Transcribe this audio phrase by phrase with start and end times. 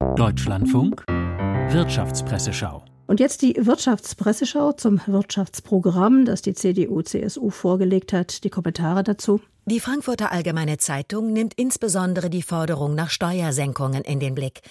[0.00, 2.82] Deutschlandfunk Wirtschaftspresseschau.
[3.06, 8.42] Und jetzt die Wirtschaftspresseschau zum Wirtschaftsprogramm, das die CDU-CSU vorgelegt hat.
[8.44, 9.42] Die Kommentare dazu.
[9.66, 14.62] Die Frankfurter Allgemeine Zeitung nimmt insbesondere die Forderung nach Steuersenkungen in den Blick.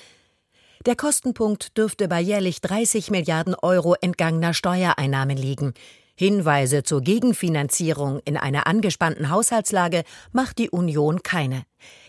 [0.88, 5.73] Der Kostenpunkt dürfte bei jährlich 30 Milliarden Euro entgangener Steuereinnahmen liegen.
[6.20, 10.04] Hinweise zur Gegenfinanzierung in einer angespannten Haushaltslage
[10.34, 11.63] macht die Union keine.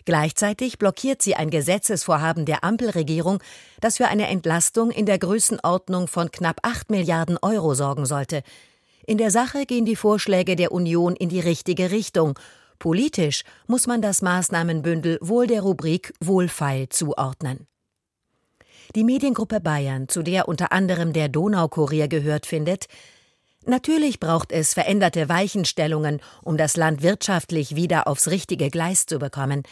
[0.05, 3.41] Gleichzeitig blockiert sie ein Gesetzesvorhaben der Ampelregierung,
[3.81, 8.43] das für eine Entlastung in der Größenordnung von knapp 8 Milliarden Euro sorgen sollte.
[9.07, 12.37] In der Sache gehen die Vorschläge der Union in die richtige Richtung.
[12.81, 17.69] Politisch muss man das Maßnahmenbündel wohl der Rubrik Wohlfeil zuordnen.
[18.97, 22.87] Die Mediengruppe Bayern, zu der unter anderem der Donaukurier gehört, findet,
[23.71, 29.63] Natürlich braucht es veränderte Weichenstellungen, um das Land wirtschaftlich wieder aufs richtige Gleis zu bekommen.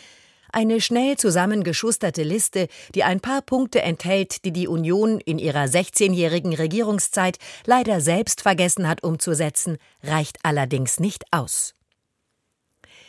[0.53, 6.55] Eine schnell zusammengeschusterte Liste, die ein paar Punkte enthält, die die Union in ihrer 16-jährigen
[6.55, 11.75] Regierungszeit leider selbst vergessen hat umzusetzen, reicht allerdings nicht aus.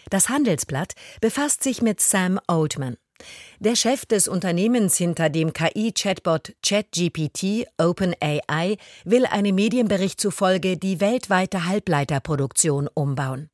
[0.09, 2.97] Das Handelsblatt befasst sich mit Sam Oldman.
[3.59, 11.65] Der Chef des Unternehmens hinter dem KI-Chatbot ChatGPT OpenAI will einem Medienbericht zufolge die weltweite
[11.65, 13.49] Halbleiterproduktion umbauen.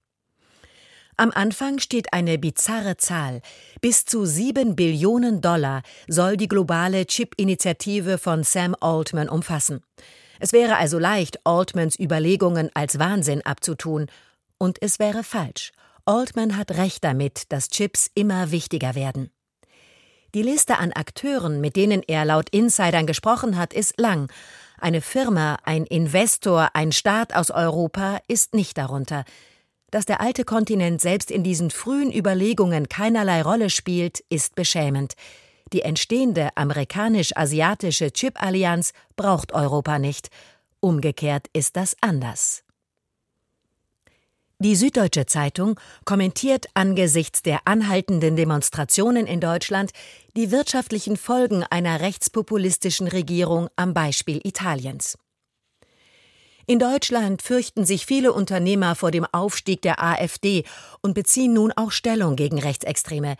[1.17, 3.41] Am Anfang steht eine bizarre Zahl.
[3.79, 9.81] Bis zu sieben Billionen Dollar soll die globale Chip-Initiative von Sam Altman umfassen.
[10.39, 14.07] Es wäre also leicht, Altmans Überlegungen als Wahnsinn abzutun.
[14.57, 15.71] Und es wäre falsch.
[16.03, 19.31] Altman hat recht damit, dass Chips immer wichtiger werden.
[20.35, 24.29] Die Liste an Akteuren, mit denen er laut Insidern gesprochen hat, ist lang.
[24.77, 29.23] Eine Firma, ein Investor, ein Staat aus Europa ist nicht darunter.
[29.91, 35.13] Dass der alte Kontinent selbst in diesen frühen Überlegungen keinerlei Rolle spielt, ist beschämend.
[35.71, 40.27] Die entstehende amerikanisch-asiatische Chip-Allianz braucht Europa nicht.
[40.81, 42.64] Umgekehrt ist das anders.
[44.59, 49.91] Die Süddeutsche Zeitung kommentiert angesichts der anhaltenden Demonstrationen in Deutschland
[50.37, 55.17] die wirtschaftlichen Folgen einer rechtspopulistischen Regierung am Beispiel Italiens.
[56.67, 60.63] In Deutschland fürchten sich viele Unternehmer vor dem Aufstieg der AfD
[61.01, 63.35] und beziehen nun auch Stellung gegen Rechtsextreme.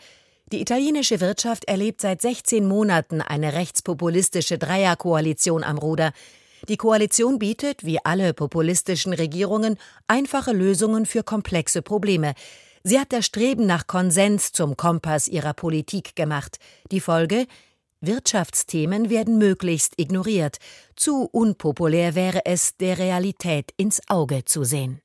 [0.52, 6.12] Die italienische Wirtschaft erlebt seit 16 Monaten eine rechtspopulistische Dreierkoalition am Ruder,
[6.68, 9.78] die Koalition bietet, wie alle populistischen Regierungen,
[10.08, 12.34] einfache Lösungen für komplexe Probleme.
[12.82, 16.58] Sie hat das Streben nach Konsens zum Kompass ihrer Politik gemacht.
[16.90, 17.46] Die Folge?
[18.00, 20.58] Wirtschaftsthemen werden möglichst ignoriert.
[20.94, 25.00] Zu unpopulär wäre es, der Realität ins Auge zu sehen.